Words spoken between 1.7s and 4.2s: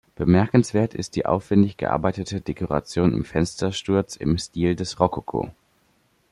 gearbeitete Dekoration im Fenstersturz